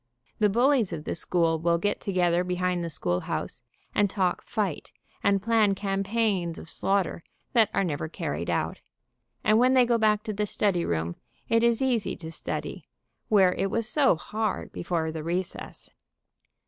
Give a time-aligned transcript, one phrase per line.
[0.39, 3.61] The bullies of the school will get together behind the school house
[3.93, 4.91] and talk fight,
[5.23, 8.81] and plan campaigns of slaughter that are never carried out,
[9.43, 11.17] and when they go back to the study room,
[11.49, 12.87] it is easy to study,
[13.29, 15.91] where it was so hard before the recess.